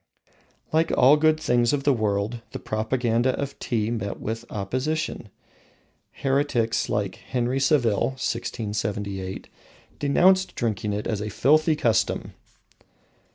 [0.73, 5.29] Like all good things of the world, the propaganda of Tea met with opposition.
[6.09, 9.47] Heretics like Henry Saville (1678)
[9.99, 12.33] denounced drinking it as a filthy custom.